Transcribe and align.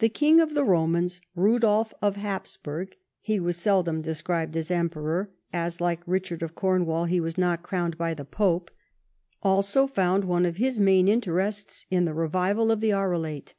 The 0.00 0.08
King 0.08 0.40
of 0.40 0.54
the 0.54 0.64
Romans, 0.64 1.20
Eudolf 1.36 1.94
of 2.02 2.16
Hapsburg 2.16 2.94
(he 3.20 3.38
was 3.38 3.56
seldom 3.56 4.02
described 4.02 4.56
as 4.56 4.68
Emperor, 4.68 5.30
as, 5.52 5.80
like 5.80 6.04
Eichard 6.06 6.42
of 6.42 6.56
Cornwall, 6.56 7.04
he 7.04 7.20
was 7.20 7.38
not 7.38 7.62
crowned 7.62 7.96
by 7.96 8.14
the 8.14 8.24
pope), 8.24 8.72
also 9.44 9.86
found 9.86 10.24
one 10.24 10.44
of 10.44 10.56
his 10.56 10.80
main 10.80 11.06
interests 11.06 11.86
in 11.88 12.04
the 12.04 12.14
revival 12.14 12.72
of 12.72 12.80
the 12.80 12.90
Arelate. 12.92 13.54